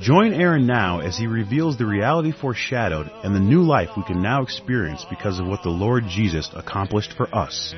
[0.00, 4.20] Join Aaron now as he reveals the reality foreshadowed and the new life we can
[4.20, 7.72] now experience because of what the Lord Jesus accomplished for us.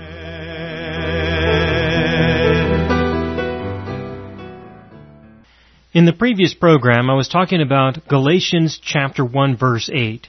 [5.95, 10.27] In the previous program, I was talking about Galatians chapter 1 verse 8,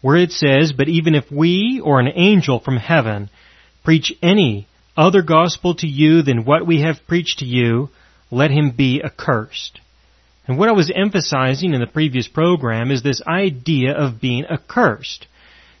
[0.00, 3.28] where it says, But even if we or an angel from heaven
[3.82, 7.90] preach any other gospel to you than what we have preached to you,
[8.30, 9.80] let him be accursed.
[10.48, 15.26] And what I was emphasizing in the previous program is this idea of being accursed.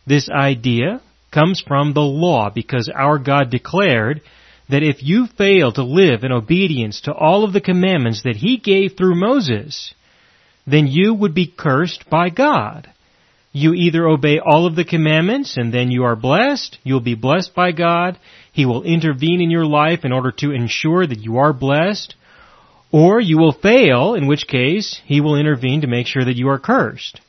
[0.06, 1.00] This idea
[1.32, 4.20] comes from the law because our God declared
[4.68, 8.58] that if you fail to live in obedience to all of the commandments that He
[8.58, 9.94] gave through Moses,
[10.66, 12.90] then you would be cursed by God.
[13.52, 17.54] You either obey all of the commandments and then you are blessed, you'll be blessed
[17.54, 18.18] by God,
[18.52, 22.14] He will intervene in your life in order to ensure that you are blessed,
[22.90, 26.48] or you will fail, in which case He will intervene to make sure that you
[26.48, 27.20] are cursed.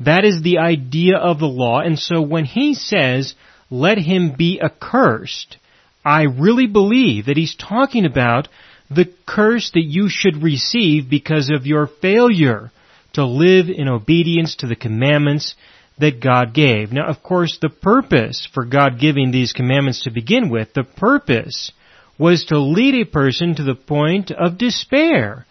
[0.00, 3.34] That is the idea of the law, and so when He says,
[3.72, 5.56] let him be accursed,
[6.04, 8.48] I really believe that he's talking about
[8.90, 12.70] the curse that you should receive because of your failure
[13.14, 15.54] to live in obedience to the commandments
[15.98, 16.92] that God gave.
[16.92, 21.72] Now, of course, the purpose for God giving these commandments to begin with, the purpose
[22.18, 25.46] was to lead a person to the point of despair.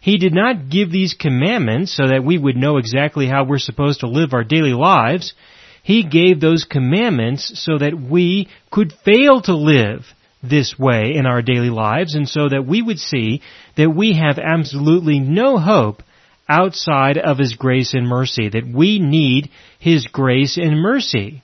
[0.00, 4.00] He did not give these commandments so that we would know exactly how we're supposed
[4.00, 5.34] to live our daily lives.
[5.82, 10.06] He gave those commandments so that we could fail to live
[10.42, 13.42] this way in our daily lives and so that we would see
[13.76, 16.02] that we have absolutely no hope
[16.48, 21.42] outside of His grace and mercy, that we need His grace and mercy.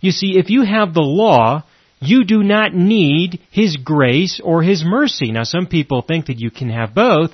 [0.00, 1.64] You see, if you have the law,
[2.00, 5.32] you do not need His grace or His mercy.
[5.32, 7.32] Now some people think that you can have both,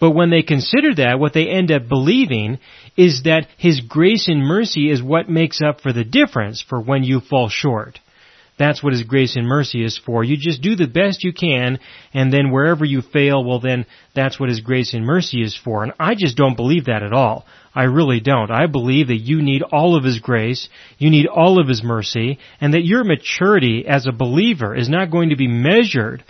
[0.00, 2.58] but when they consider that, what they end up believing
[2.96, 7.02] is that His grace and mercy is what makes up for the difference for when
[7.02, 7.98] you fall short.
[8.58, 10.24] That's what His grace and mercy is for.
[10.24, 11.78] You just do the best you can,
[12.12, 15.84] and then wherever you fail, well then, that's what His grace and mercy is for.
[15.84, 17.46] And I just don't believe that at all.
[17.74, 18.50] I really don't.
[18.50, 22.38] I believe that you need all of His grace, you need all of His mercy,
[22.60, 26.24] and that your maturity as a believer is not going to be measured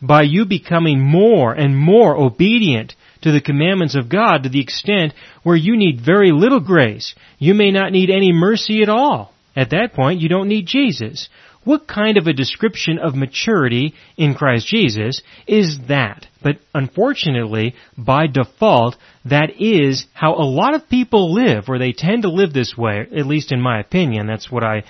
[0.00, 5.14] by you becoming more and more obedient to the commandments of God to the extent
[5.42, 7.14] where you need very little grace.
[7.38, 9.32] You may not need any mercy at all.
[9.56, 11.28] At that point, you don't need Jesus.
[11.64, 16.26] What kind of a description of maturity in Christ Jesus is that?
[16.42, 22.22] But unfortunately, by default, that is how a lot of people live, or they tend
[22.22, 24.26] to live this way, at least in my opinion.
[24.26, 24.84] That's what I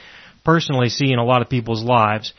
[0.44, 2.32] personally see in a lot of people's lives.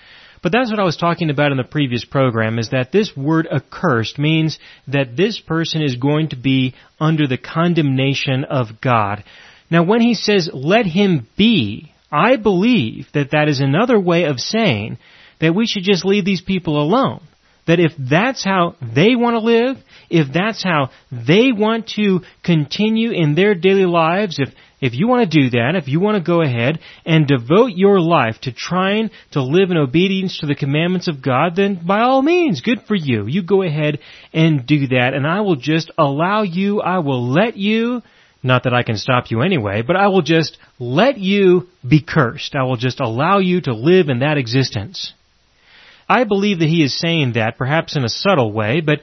[0.44, 3.48] But that's what I was talking about in the previous program, is that this word
[3.52, 9.24] accursed means that this person is going to be under the condemnation of God.
[9.72, 14.40] Now when he says, let him be, I believe that that is another way of
[14.40, 14.98] saying
[15.40, 17.22] that we should just leave these people alone.
[17.68, 19.78] That if that's how they want to live,
[20.10, 24.50] if that's how they want to continue in their daily lives, if,
[24.80, 28.00] if you want to do that, if you want to go ahead and devote your
[28.00, 32.22] life to trying to live in obedience to the commandments of God, then by all
[32.22, 33.26] means, good for you.
[33.26, 33.98] You go ahead
[34.32, 38.04] and do that, and I will just allow you, I will let you,
[38.46, 42.56] not that I can stop you anyway, but I will just let you be cursed.
[42.56, 45.14] I will just allow you to live in that existence.
[46.08, 49.00] I believe that he is saying that, perhaps in a subtle way, but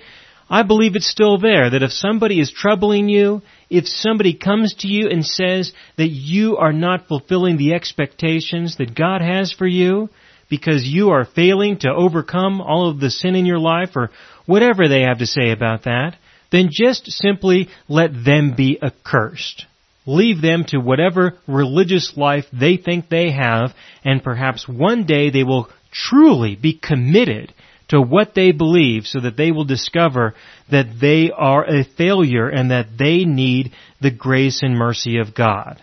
[0.48, 4.88] I believe it's still there, that if somebody is troubling you, if somebody comes to
[4.88, 10.10] you and says that you are not fulfilling the expectations that God has for you,
[10.50, 14.10] because you are failing to overcome all of the sin in your life, or
[14.44, 16.16] whatever they have to say about that,
[16.52, 19.66] then just simply let them be accursed.
[20.06, 25.42] Leave them to whatever religious life they think they have, and perhaps one day they
[25.42, 27.52] will truly be committed
[27.88, 30.34] to what they believe so that they will discover
[30.70, 35.82] that they are a failure and that they need the grace and mercy of God.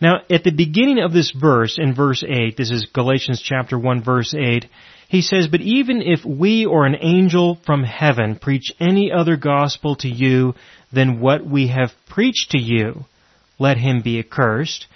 [0.00, 4.02] Now, at the beginning of this verse, in verse 8, this is Galatians chapter 1
[4.02, 4.66] verse 8,
[5.08, 9.96] he says, But even if we or an angel from heaven preach any other gospel
[9.96, 10.54] to you
[10.92, 13.04] than what we have preached to you,
[13.58, 14.86] let him be accursed.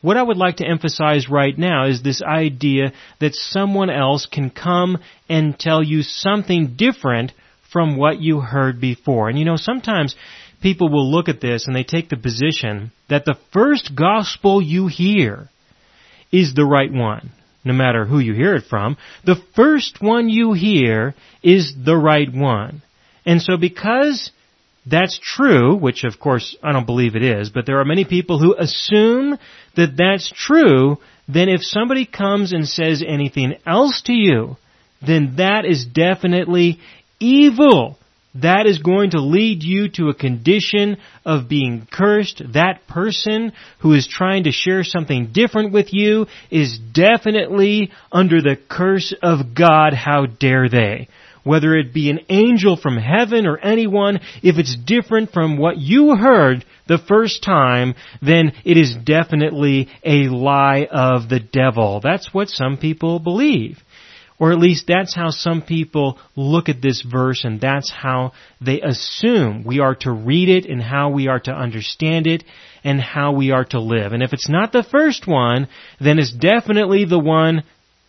[0.00, 4.50] what I would like to emphasize right now is this idea that someone else can
[4.50, 4.98] come
[5.28, 7.32] and tell you something different
[7.72, 9.28] from what you heard before.
[9.28, 10.16] And you know, sometimes
[10.60, 14.88] people will look at this and they take the position that the first gospel you
[14.88, 15.48] hear
[16.32, 17.30] is the right one.
[17.64, 22.32] No matter who you hear it from, the first one you hear is the right
[22.32, 22.82] one.
[23.24, 24.30] And so because
[24.84, 28.38] that's true, which of course I don't believe it is, but there are many people
[28.40, 29.38] who assume
[29.76, 30.98] that that's true,
[31.28, 34.56] then if somebody comes and says anything else to you,
[35.06, 36.80] then that is definitely
[37.20, 37.98] evil.
[38.34, 42.42] That is going to lead you to a condition of being cursed.
[42.54, 48.56] That person who is trying to share something different with you is definitely under the
[48.56, 49.92] curse of God.
[49.92, 51.08] How dare they?
[51.44, 56.14] whether it be an angel from heaven or anyone, if it's different from what you
[56.16, 62.00] heard the first time, then it is definitely a lie of the devil.
[62.02, 63.78] That's what some people believe.
[64.38, 68.80] Or at least that's how some people look at this verse and that's how they
[68.80, 72.42] assume we are to read it and how we are to understand it
[72.82, 74.12] and how we are to live.
[74.12, 75.68] And if it's not the first one,
[76.00, 77.62] then it's definitely the one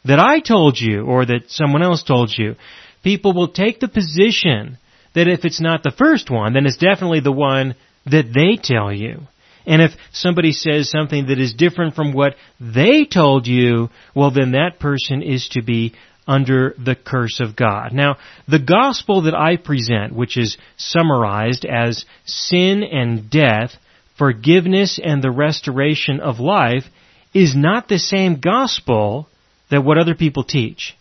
[0.05, 2.55] that I told you or that someone else told you
[3.03, 4.77] people will take the position
[5.13, 7.75] that if it's not the first one, then it's definitely the one
[8.05, 9.27] that they tell you.
[9.65, 14.51] And if somebody says something that is different from what they told you, well then
[14.51, 15.93] that person is to be
[16.27, 17.91] under the curse of God.
[17.91, 18.17] Now,
[18.47, 23.75] the gospel that I present, which is summarized as sin and death,
[24.17, 26.85] forgiveness and the restoration of life,
[27.33, 29.27] is not the same gospel
[29.69, 30.95] that what other people teach.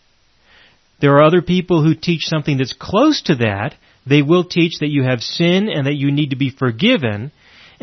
[0.99, 3.75] There are other people who teach something that's close to that.
[4.05, 7.31] They will teach that you have sin and that you need to be forgiven.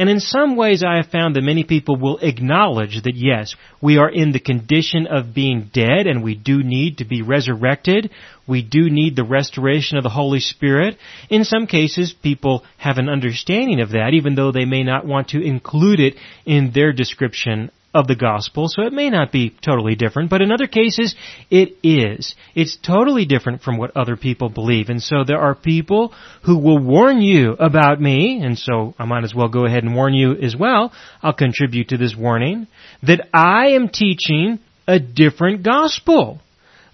[0.00, 3.98] And in some ways I have found that many people will acknowledge that yes, we
[3.98, 8.08] are in the condition of being dead and we do need to be resurrected.
[8.48, 10.96] We do need the restoration of the Holy Spirit.
[11.28, 15.28] In some cases, people have an understanding of that, even though they may not want
[15.28, 16.14] to include it
[16.46, 20.52] in their description of the gospel, so it may not be totally different, but in
[20.52, 21.16] other cases,
[21.50, 22.36] it is.
[22.54, 24.88] It's totally different from what other people believe.
[24.88, 26.14] And so there are people
[26.44, 29.94] who will warn you about me, and so I might as well go ahead and
[29.94, 30.92] warn you as well.
[31.20, 32.68] I'll contribute to this warning,
[33.02, 36.40] that I am teaching a different gospel.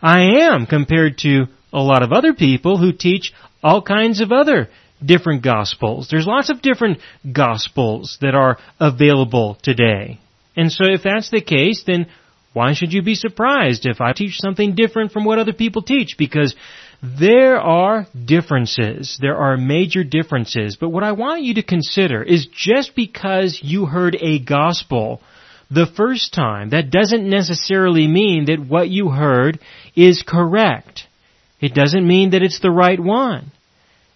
[0.00, 3.32] I am compared to a lot of other people who teach
[3.62, 4.68] all kinds of other
[5.04, 6.08] different gospels.
[6.10, 7.00] There's lots of different
[7.30, 10.20] gospels that are available today.
[10.56, 12.06] And so if that's the case, then
[12.52, 16.16] why should you be surprised if I teach something different from what other people teach?
[16.16, 16.54] Because
[17.02, 19.18] there are differences.
[19.20, 20.76] There are major differences.
[20.80, 25.20] But what I want you to consider is just because you heard a gospel
[25.70, 29.58] the first time, that doesn't necessarily mean that what you heard
[29.94, 31.06] is correct.
[31.60, 33.52] It doesn't mean that it's the right one.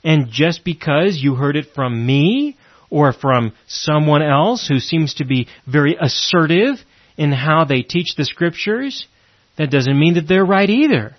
[0.02, 2.56] And just because you heard it from me
[2.90, 6.76] or from someone else who seems to be very assertive
[7.16, 9.06] in how they teach the scriptures,
[9.56, 11.14] that doesn't mean that they're right either.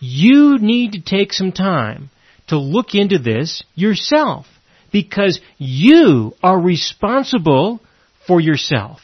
[0.00, 2.10] You need to take some time
[2.48, 4.46] to look into this yourself
[4.92, 7.80] because you are responsible
[8.26, 9.00] for yourself.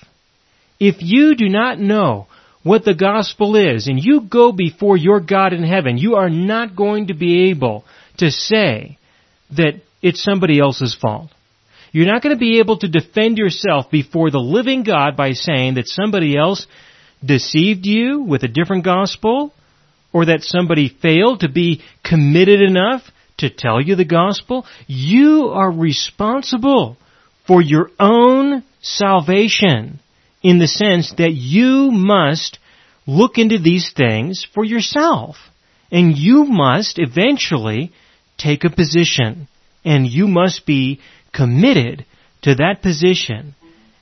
[0.79, 2.27] If you do not know
[2.63, 6.77] what the gospel is and you go before your God in heaven, you are not
[6.77, 7.85] going to be able
[8.19, 8.99] to say
[9.57, 11.31] that it's somebody else's fault.
[11.93, 15.75] You're not going to be able to defend yourself before the living God by saying
[15.75, 16.67] that somebody else
[17.25, 19.53] deceived you with a different gospel
[20.13, 23.03] or that somebody failed to be committed enough
[23.39, 24.67] to tell you the gospel.
[24.87, 26.97] You are responsible
[27.47, 30.01] for your own salvation
[30.43, 32.59] in the sense that you must
[33.07, 35.37] look into these things for yourself.
[35.91, 37.93] And you must eventually
[38.39, 39.49] take a position.
[39.85, 41.01] And you must be
[41.33, 42.05] committed
[42.43, 43.55] to that position.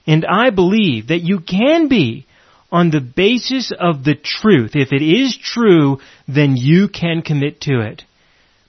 [0.06, 2.26] And I believe that you can be
[2.72, 4.72] on the basis of the truth.
[4.74, 8.02] If it is true, then you can commit to it.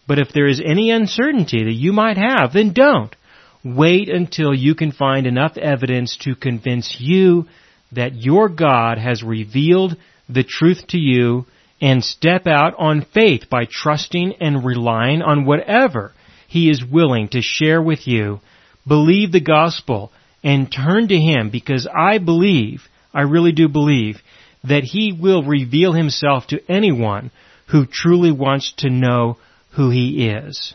[0.07, 3.15] But if there is any uncertainty that you might have, then don't.
[3.63, 7.47] Wait until you can find enough evidence to convince you
[7.91, 9.95] that your God has revealed
[10.27, 11.45] the truth to you
[11.79, 16.13] and step out on faith by trusting and relying on whatever
[16.47, 18.39] He is willing to share with you
[18.87, 20.11] believe the gospel
[20.43, 22.83] and turn to Him because I believe,
[23.13, 24.17] I really do believe,
[24.63, 27.31] that He will reveal Himself to anyone
[27.67, 29.37] who truly wants to know
[29.71, 30.73] who He is.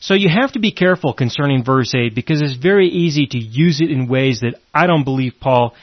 [0.00, 3.80] So you have to be careful concerning verse 8 because it's very easy to use
[3.80, 5.74] it in ways that I don't believe Paul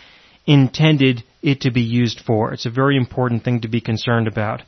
[0.45, 2.53] intended it to be used for.
[2.53, 4.61] It's a very important thing to be concerned about.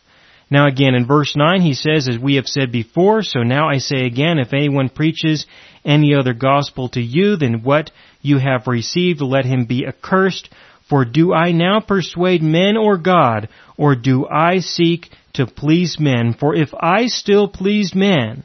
[0.53, 3.79] Now again, in verse 9 he says, as we have said before, so now I
[3.79, 5.47] say again, if anyone preaches
[5.83, 7.89] any other gospel to you than what
[8.21, 10.49] you have received, let him be accursed.
[10.87, 16.35] For do I now persuade men or God, or do I seek to please men?
[16.39, 18.43] For if I still pleased men,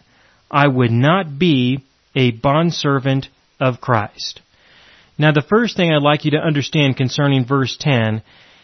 [0.50, 1.84] I would not be
[2.16, 3.28] a bondservant
[3.60, 4.40] of Christ.
[5.18, 8.22] Now the first thing I'd like you to understand concerning verse 10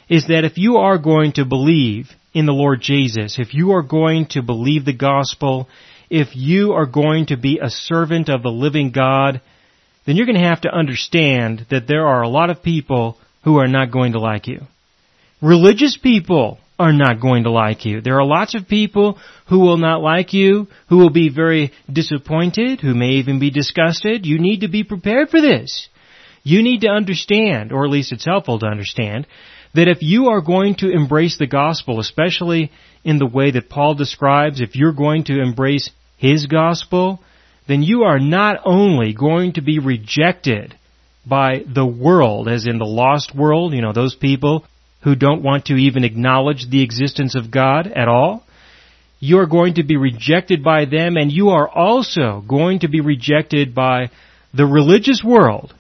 [0.09, 3.83] is that if you are going to believe in the Lord Jesus, if you are
[3.83, 5.69] going to believe the gospel,
[6.11, 9.41] if you are going to be a servant of the living God,
[10.05, 13.59] then you're going to have to understand that there are a lot of people who
[13.59, 14.61] are not going to like you.
[15.41, 18.01] Religious people are not going to like you.
[18.01, 22.81] There are lots of people who will not like you, who will be very disappointed,
[22.81, 24.27] who may even be disgusted.
[24.27, 25.89] You need to be prepared for this.
[26.43, 29.27] You need to understand, or at least it's helpful to understand,
[29.75, 32.71] that if you are going to embrace the gospel, especially
[33.03, 37.21] in the way that Paul describes, if you're going to embrace his gospel,
[37.67, 40.75] then you are not only going to be rejected
[41.27, 44.65] by the world, as in the lost world, you know, those people
[45.03, 48.45] who don't want to even acknowledge the existence of God at all,
[49.19, 53.01] you are going to be rejected by them and you are also going to be
[53.01, 54.11] rejected by
[54.53, 55.75] the religious world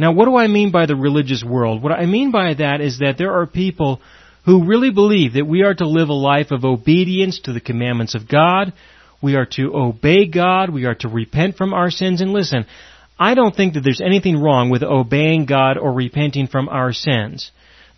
[0.00, 1.82] now, what do I mean by the religious world?
[1.82, 4.00] What I mean by that is that there are people
[4.46, 8.14] who really believe that we are to live a life of obedience to the commandments
[8.14, 8.72] of God.
[9.22, 10.70] We are to obey God.
[10.70, 12.22] We are to repent from our sins.
[12.22, 12.64] And listen,
[13.18, 17.50] I don't think that there's anything wrong with obeying God or repenting from our sins.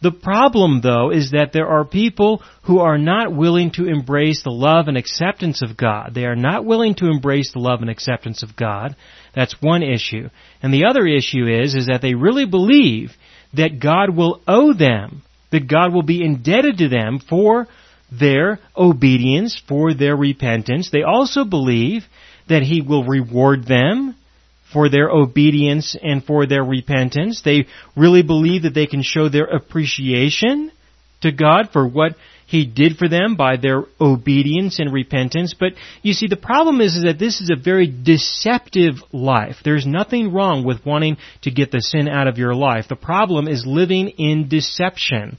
[0.02, 4.50] The problem, though, is that there are people who are not willing to embrace the
[4.50, 6.14] love and acceptance of God.
[6.14, 8.96] They are not willing to embrace the love and acceptance of God.
[9.34, 10.28] That's one issue.
[10.62, 13.12] And the other issue is, is that they really believe
[13.54, 17.66] that God will owe them, that God will be indebted to them for
[18.10, 20.90] their obedience, for their repentance.
[20.90, 22.04] They also believe
[22.48, 24.16] that He will reward them
[24.72, 27.42] for their obedience and for their repentance.
[27.42, 30.72] They really believe that they can show their appreciation
[31.20, 32.16] to God for what
[32.52, 35.54] He did for them by their obedience and repentance.
[35.58, 39.56] But you see, the problem is, is that this is a very deceptive life.
[39.64, 42.88] There's nothing wrong with wanting to get the sin out of your life.
[42.90, 45.38] The problem is living in deception.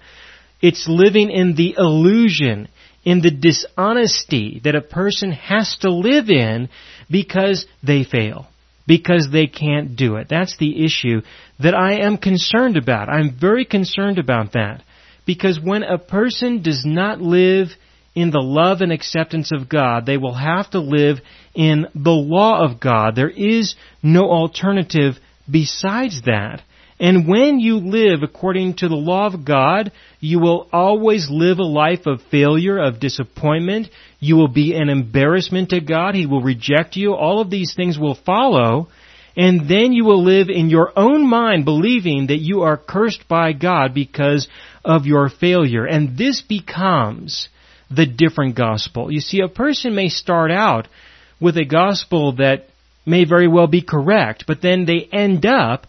[0.60, 2.68] It's living in the illusion,
[3.06, 6.68] in the dishonesty that a person has to live in
[7.12, 8.48] because they fail
[8.88, 10.28] because they can't do it.
[10.30, 11.22] That's the issue
[11.60, 13.08] that I am concerned about.
[13.08, 14.84] I'm very concerned about that.
[15.26, 17.70] Because when a person does not live
[18.16, 21.18] in the love and acceptance of God, they will have to live
[21.56, 23.16] in the law of God.
[23.16, 25.16] There is no alternative
[25.50, 26.62] besides that.
[27.00, 31.64] And when you live according to the law of God, you will always live a
[31.64, 33.88] life of failure, of disappointment.
[34.20, 36.16] You will be an embarrassment to God.
[36.16, 37.14] He will reject you.
[37.14, 38.90] All of these things will follow.
[39.36, 43.54] And then you will live in your own mind believing that you are cursed by
[43.54, 44.48] God because
[44.86, 45.86] of your failure.
[45.86, 47.50] And this becomes
[47.90, 49.12] the different gospel.
[49.12, 50.88] You see, a person may start out
[51.40, 52.68] with a gospel that
[53.06, 55.88] may very well be correct, but then they end up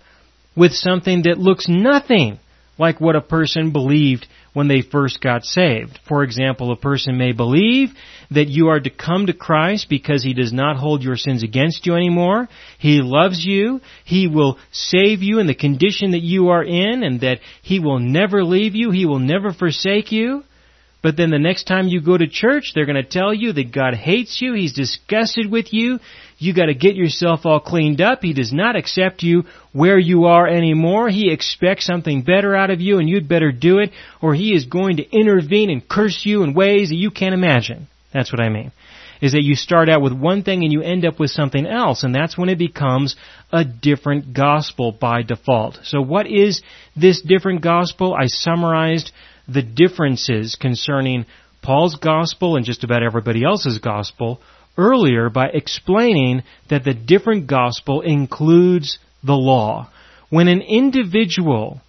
[0.56, 2.38] with something that looks nothing
[2.78, 5.98] like what a person believed when they first got saved.
[6.08, 7.90] For example, a person may believe
[8.30, 11.84] that you are to come to Christ because He does not hold your sins against
[11.84, 12.48] you anymore.
[12.78, 13.80] He loves you.
[14.04, 17.98] He will save you in the condition that you are in and that He will
[17.98, 18.90] never leave you.
[18.90, 20.44] He will never forsake you.
[21.04, 23.74] But then the next time you go to church, they're going to tell you that
[23.74, 26.00] God hates you, He's disgusted with you,
[26.38, 28.22] you got to get yourself all cleaned up.
[28.22, 29.44] He does not accept you
[29.74, 31.10] where you are anymore.
[31.10, 33.90] He expects something better out of you and you'd better do it
[34.22, 37.86] or He is going to intervene and curse you in ways that you can't imagine.
[38.14, 38.72] That's what I mean.
[39.20, 42.02] Is that you start out with one thing and you end up with something else
[42.02, 43.14] and that's when it becomes
[43.52, 45.80] a different gospel by default.
[45.82, 46.62] So what is
[46.96, 48.14] this different gospel?
[48.18, 49.12] I summarized
[49.48, 51.26] the differences concerning
[51.62, 54.40] Paul's gospel and just about everybody else's gospel
[54.76, 59.90] earlier by explaining that the different gospel includes the law.
[60.30, 61.80] When an individual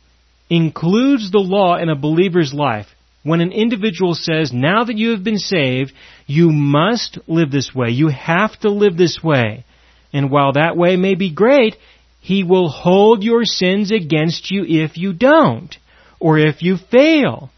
[0.49, 2.87] includes the law in a believer's life,
[3.23, 5.93] when an individual says, now that you have been saved,
[6.27, 9.65] you must live this way, you have to live this way,
[10.13, 11.75] and while that way may be great,
[12.21, 15.75] he will hold your sins against you if you don't
[16.19, 17.49] or if you fail.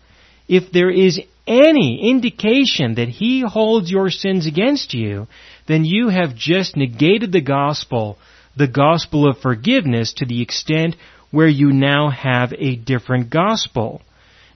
[0.48, 5.28] If there is any indication that He holds your sins against you,
[5.68, 8.18] then you have just negated the gospel,
[8.56, 10.96] the gospel of forgiveness to the extent
[11.32, 14.02] where you now have a different gospel.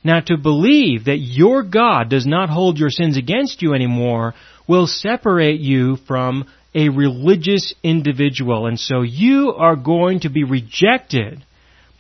[0.04, 4.34] Now to believe that your God does not hold your sins against you anymore
[4.68, 8.66] will separate you from a religious individual.
[8.66, 11.44] And so you are going to be rejected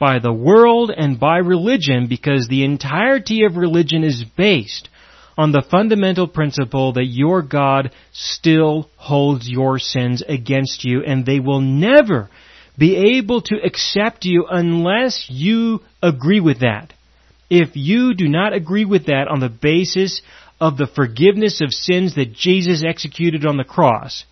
[0.01, 4.89] by the world and by religion because the entirety of religion is based
[5.37, 11.39] on the fundamental principle that your God still holds your sins against you and they
[11.39, 12.31] will never
[12.79, 16.93] be able to accept you unless you agree with that.
[17.51, 20.23] If you do not agree with that on the basis
[20.59, 24.25] of the forgiveness of sins that Jesus executed on the cross,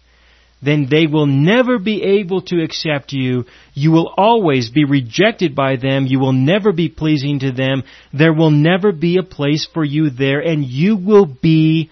[0.62, 3.46] then they will never be able to accept you.
[3.74, 6.06] You will always be rejected by them.
[6.06, 7.84] You will never be pleasing to them.
[8.12, 11.89] There will never be a place for you there and you will be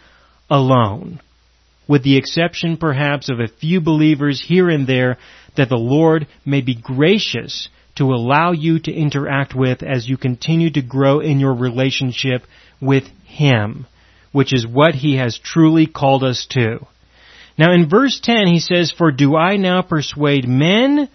[0.49, 1.21] alone.
[1.87, 5.17] With the exception perhaps of a few believers here and there
[5.55, 10.69] that the Lord may be gracious to allow you to interact with as you continue
[10.71, 12.43] to grow in your relationship
[12.81, 13.87] with Him,
[14.31, 16.85] which is what He has truly called us to.
[17.57, 21.09] Now in verse 10 he says, For do I now persuade men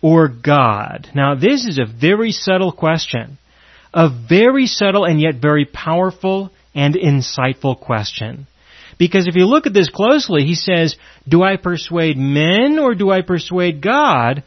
[0.00, 1.08] or God?
[1.14, 3.38] Now this is a very subtle question.
[3.94, 8.46] A very subtle and yet very powerful and insightful question.
[8.98, 10.96] Because if you look at this closely, he says,
[11.28, 14.44] Do I persuade men or do I persuade God?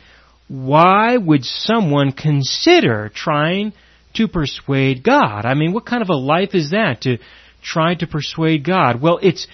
[0.47, 3.73] Why would someone consider trying
[4.15, 5.45] to persuade God?
[5.45, 7.17] I mean, what kind of a life is that to
[7.63, 9.01] try to persuade God?
[9.01, 9.47] Well, it's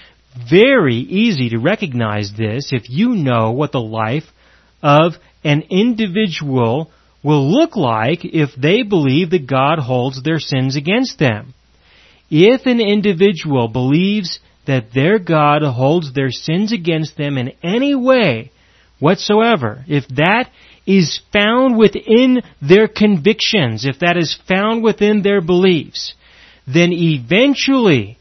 [0.50, 4.23] very easy to recognize this if you know what the life
[4.81, 6.91] of an individual
[7.23, 11.53] will look like if they believe that God holds their sins against them.
[12.29, 18.51] If an individual believes that their God holds their sins against them in any way
[19.00, 20.50] whatsoever, if that
[20.85, 26.13] is found within their convictions, if that is found within their beliefs,
[26.65, 28.17] then eventually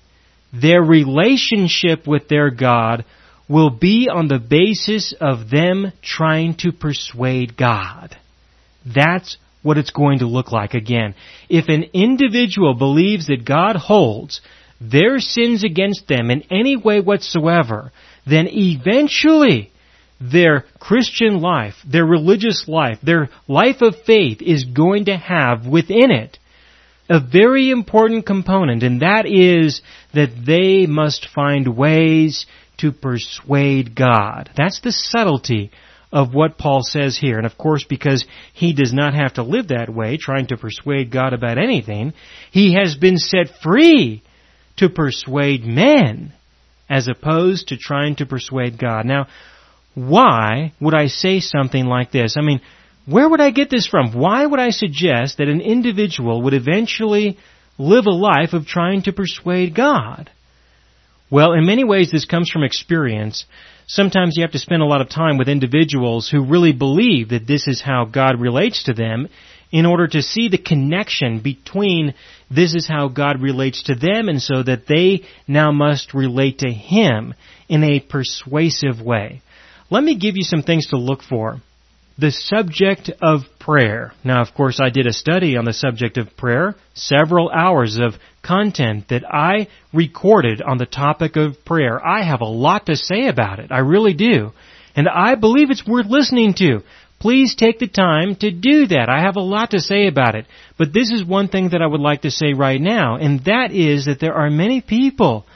[0.53, 3.05] their relationship with their God
[3.49, 8.17] will be on the basis of them trying to persuade God.
[8.87, 11.15] That's what it's going to look like again.
[11.49, 14.41] If an individual believes that God holds
[14.81, 17.93] their sins against them in any way whatsoever,
[18.27, 19.71] then eventually
[20.21, 26.11] their Christian life, their religious life, their life of faith is going to have within
[26.11, 26.39] it
[27.11, 29.83] a very important component, and that is
[30.15, 32.47] that they must find ways
[32.79, 34.49] to persuade God.
[34.57, 35.73] That's the subtlety
[36.13, 37.37] of what Paul says here.
[37.37, 41.11] And of course, because he does not have to live that way, trying to persuade
[41.11, 42.15] God about anything,
[42.53, 44.23] he has been set free
[44.77, 46.33] to persuade men
[46.89, 49.05] as opposed to trying to persuade God.
[49.05, 49.27] Now,
[49.95, 52.37] why would I say something like this?
[52.39, 52.61] I mean,
[53.11, 54.13] where would I get this from?
[54.13, 57.39] Why would I suggest that an individual would eventually
[57.79, 60.31] live a life of trying to persuade God?
[61.31, 63.47] Well, in many ways this comes from experience.
[63.87, 67.47] Sometimes you have to spend a lot of time with individuals who really believe that
[67.47, 69.29] this is how God relates to them
[69.73, 72.15] in order to see the connection between
[72.51, 76.71] this is how God relates to them and so that they now must relate to
[76.71, 77.35] Him
[77.69, 79.43] in a persuasive way.
[79.91, 81.61] Let me give you some things to look for
[82.21, 84.13] the subject of prayer.
[84.23, 88.15] Now, of course, I did a study on the subject of prayer, several hours of
[88.43, 92.05] content that I recorded on the topic of prayer.
[92.05, 93.73] I have a lot to say about it.
[93.73, 94.53] I really do.
[94.95, 96.83] And I believe it's worth listening to.
[97.21, 99.09] Please take the time to do that.
[99.09, 100.47] I have a lot to say about it.
[100.79, 103.73] But this is one thing that I would like to say right now, and that
[103.73, 105.47] is that there are many people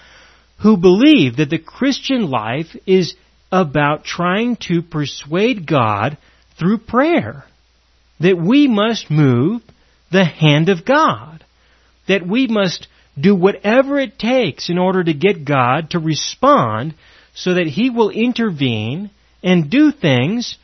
[0.62, 3.14] who believe that the Christian life is
[3.50, 6.16] about trying to persuade God
[6.58, 7.44] through prayer.
[8.20, 9.62] That we must move
[10.10, 11.44] the hand of God.
[12.08, 12.86] That we must
[13.20, 16.94] do whatever it takes in order to get God to respond
[17.34, 19.10] so that He will intervene
[19.42, 20.56] and do things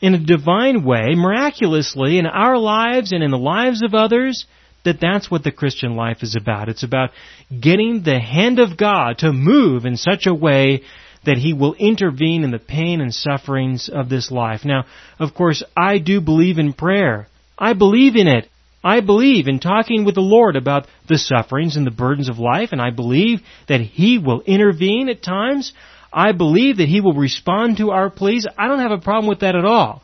[0.00, 4.44] in a divine way, miraculously, in our lives and in the lives of others,
[4.84, 6.68] that that's what the Christian life is about.
[6.68, 7.10] It's about
[7.48, 10.82] getting the hand of God to move in such a way
[11.24, 14.64] that He will intervene in the pain and sufferings of this life.
[14.64, 14.84] Now,
[15.18, 17.28] of course, I do believe in prayer.
[17.58, 18.48] I believe in it.
[18.82, 22.70] I believe in talking with the Lord about the sufferings and the burdens of life,
[22.72, 25.72] and I believe that He will intervene at times.
[26.12, 28.46] I believe that He will respond to our pleas.
[28.58, 30.02] I don't have a problem with that at all.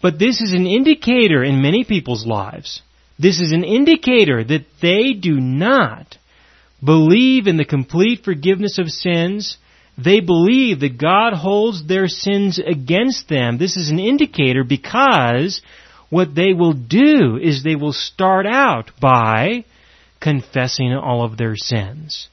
[0.00, 2.82] But this is an indicator in many people's lives.
[3.18, 6.16] This is an indicator that they do not
[6.82, 9.56] believe in the complete forgiveness of sins
[9.96, 13.58] they believe that God holds their sins against them.
[13.58, 15.62] This is an indicator because
[16.10, 19.64] what they will do is they will start out by
[20.20, 22.28] confessing all of their sins,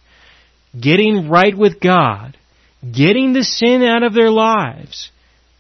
[0.80, 2.38] getting right with God,
[2.82, 5.12] getting the sin out of their lives.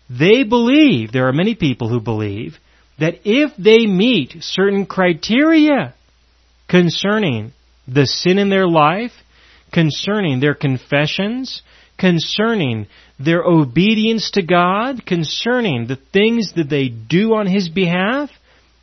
[0.09, 2.57] They believe, there are many people who believe,
[2.99, 5.93] that if they meet certain criteria
[6.67, 7.53] concerning
[7.87, 9.11] the sin in their life,
[9.71, 11.61] concerning their confessions,
[12.01, 12.87] concerning
[13.19, 18.31] their obedience to God, concerning the things that they do on His behalf,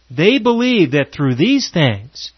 [0.08, 2.30] they believe that through these things,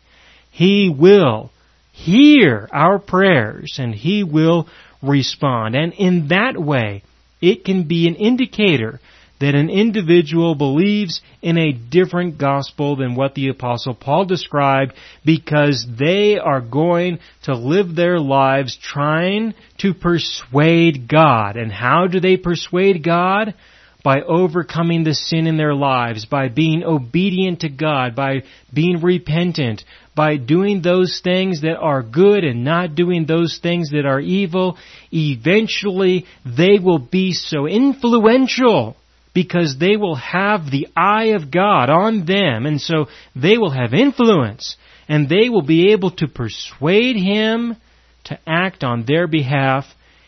[0.50, 1.50] He will
[1.92, 4.68] hear our prayers and He will
[5.02, 5.76] respond.
[5.76, 7.02] And in that way,
[7.42, 9.00] it can be an indicator
[9.40, 14.92] that an individual believes in a different gospel than what the apostle Paul described
[15.24, 21.56] because they are going to live their lives trying to persuade God.
[21.56, 23.54] And how do they persuade God?
[24.02, 29.84] By overcoming the sin in their lives, by being obedient to God, by being repentant,
[30.16, 34.78] by doing those things that are good and not doing those things that are evil,
[35.12, 38.96] eventually they will be so influential
[39.32, 43.94] because they will have the eye of God on them, and so they will have
[43.94, 44.76] influence,
[45.08, 47.76] and they will be able to persuade Him
[48.24, 49.86] to act on their behalf.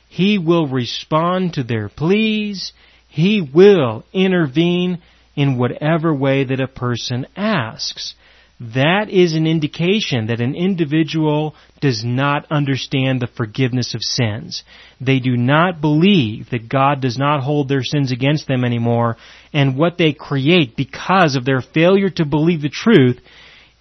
[0.09, 2.73] He will respond to their pleas.
[3.09, 5.03] He will intervene
[5.35, 8.15] in whatever way that a person asks
[8.75, 14.63] that is an indication that an individual does not understand the forgiveness of sins.
[15.01, 19.19] They do not believe that God does not hold their sins against them anymore,
[19.53, 23.21] and what they create because of their failure to believe the truth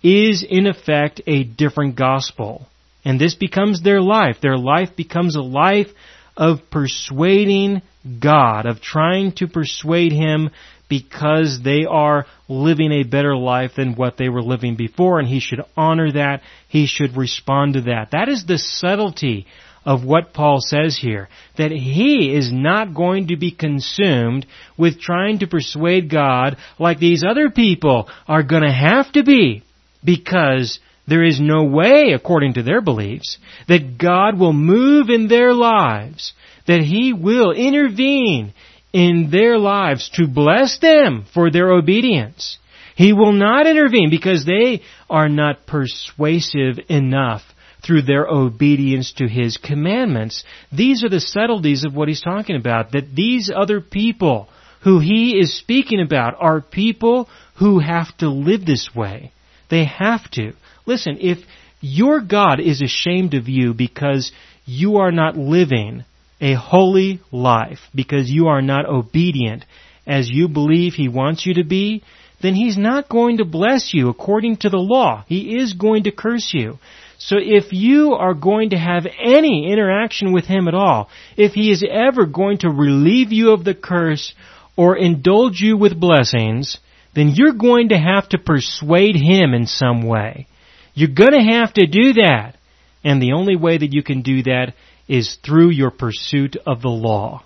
[0.04, 2.68] is in effect a different gospel.
[3.06, 4.38] And this becomes their life.
[4.42, 5.88] Their life becomes a life
[6.36, 7.84] of persuading
[8.20, 10.50] God, of trying to persuade Him
[10.92, 15.40] because they are living a better life than what they were living before, and he
[15.40, 16.42] should honor that.
[16.68, 18.10] He should respond to that.
[18.12, 19.48] That is the subtlety
[19.86, 21.30] of what Paul says here.
[21.58, 24.46] That he is not going to be consumed
[24.78, 29.64] with trying to persuade God like these other people are going to have to be
[30.04, 30.78] because
[31.08, 33.38] there is no way, according to their beliefs,
[33.70, 36.34] that God will move in their lives,
[36.68, 38.54] that He will intervene
[38.94, 42.58] in their lives to bless them for their obedience.
[42.96, 47.42] He will not intervene because they are not persuasive enough
[47.84, 50.44] through their obedience to His commandments.
[50.72, 54.50] These are the subtleties of what He's talking about, that these other people
[54.84, 57.28] who He is speaking about are people
[57.58, 59.32] who have to live this way.
[59.70, 60.54] They have to.
[60.86, 61.40] Listen, if
[61.80, 64.32] your God is ashamed of you because
[64.66, 66.06] you are not living
[66.42, 69.64] a holy life because you are not obedient
[70.08, 72.04] as you believe He wants you to be,
[72.42, 75.24] then He's not going to bless you according to the law.
[75.28, 76.80] He is going to curse you.
[77.20, 81.72] So if you are going to have any interaction with Him at all, if He
[81.72, 84.34] is ever going to relieve you of the curse
[84.76, 86.80] or indulge you with blessings,
[87.14, 90.48] then you're going to have to persuade Him in some way.
[90.96, 92.56] You're going to have to do that.
[93.04, 94.74] And the only way that you can do that
[95.08, 97.44] is through your pursuit of the law.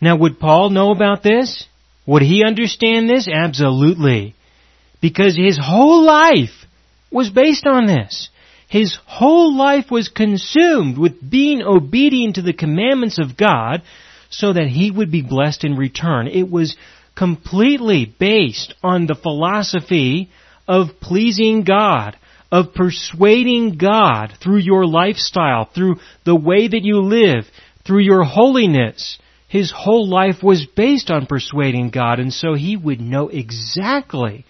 [0.00, 1.66] Now would Paul know about this?
[2.06, 3.28] Would he understand this?
[3.28, 4.34] Absolutely.
[5.00, 6.66] Because his whole life
[7.10, 8.28] was based on this.
[8.68, 13.82] His whole life was consumed with being obedient to the commandments of God
[14.28, 16.26] so that he would be blessed in return.
[16.26, 16.76] It was
[17.16, 20.30] completely based on the philosophy
[20.68, 22.16] of pleasing God,
[22.50, 27.44] of persuading God through your lifestyle, through the way that you live,
[27.84, 29.18] through your holiness.
[29.48, 34.44] His whole life was based on persuading God, and so he would know exactly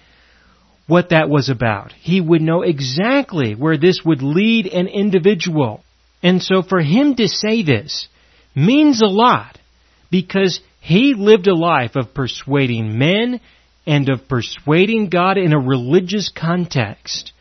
[0.86, 1.92] what that was about.
[1.92, 5.82] He would know exactly where this would lead an individual.
[6.22, 8.08] And so for him to say this
[8.54, 9.58] means a lot
[10.10, 13.40] because he lived a life of persuading men
[13.86, 17.32] and of persuading God in a religious context.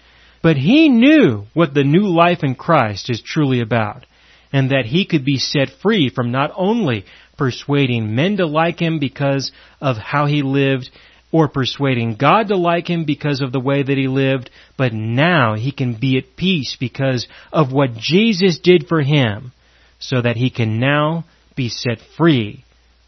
[0.46, 4.06] But he knew what the new life in Christ is truly about,
[4.54, 7.06] and that he could be set free from not only
[7.36, 10.92] persuading men to like him because of how he lived,
[11.32, 15.56] or persuading God to like him because of the way that he lived, but now
[15.56, 19.52] he can be at peace because of what Jesus did for him,
[19.98, 22.64] so that he can now be set free,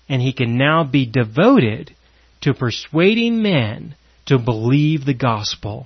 [0.09, 1.95] and he can now be devoted
[2.41, 3.93] to persuading men
[4.25, 5.85] to believe the gospel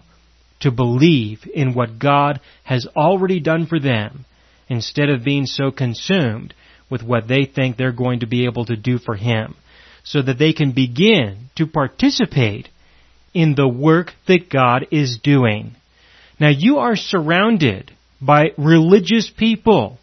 [0.61, 4.25] to believe in what God has already done for them
[4.69, 6.53] instead of being so consumed
[6.89, 9.55] with what they think they're going to be able to do for Him
[10.03, 12.69] so that they can begin to participate
[13.33, 15.75] in the work that God is doing.
[16.39, 19.99] Now you are surrounded by religious people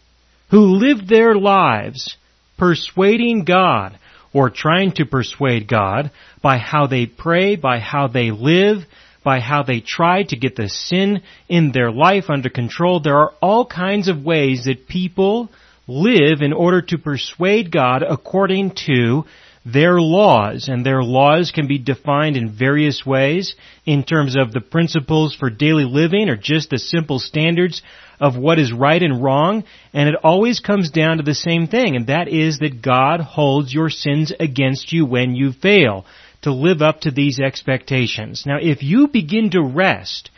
[0.50, 2.16] who live their lives
[2.56, 3.98] persuading God
[4.32, 6.10] or trying to persuade God
[6.42, 8.78] by how they pray, by how they live,
[9.24, 13.00] by how they try to get the sin in their life under control.
[13.00, 15.50] There are all kinds of ways that people
[15.86, 19.24] live in order to persuade God according to
[19.64, 23.54] their laws, and their laws can be defined in various ways
[23.84, 27.82] in terms of the principles for daily living or just the simple standards
[28.20, 31.96] of what is right and wrong, and it always comes down to the same thing,
[31.96, 36.04] and that is that God holds your sins against you when you fail
[36.42, 38.44] to live up to these expectations.
[38.46, 40.30] Now, if you begin to rest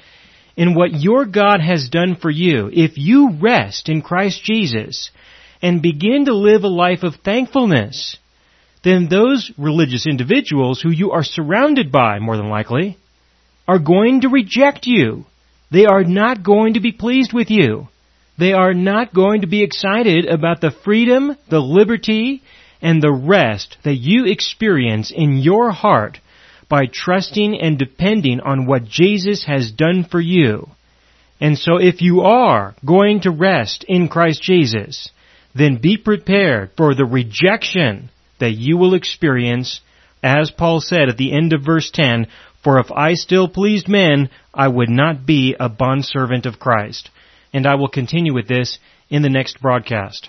[0.57, 5.11] in what your God has done for you, if you rest in Christ Jesus
[5.63, 8.17] and begin to live a life of thankfulness,
[8.83, 12.97] then those religious individuals who you are surrounded by, more than likely,
[13.69, 15.27] are going to reject you.
[15.71, 17.89] They are not going to be pleased with you.
[18.39, 22.43] They are not going to be excited about the freedom, the liberty,
[22.83, 26.19] and the rest that you experience in your heart
[26.69, 30.69] by trusting and depending on what Jesus has done for you.
[31.41, 35.11] And so if you are going to rest in Christ Jesus,
[35.55, 39.81] then be prepared for the rejection that you will experience,
[40.23, 42.29] as Paul said at the end of verse 10,
[42.63, 47.11] for if I still pleased men, I would not be a bondservant of Christ.
[47.53, 50.29] And I will continue with this in the next broadcast.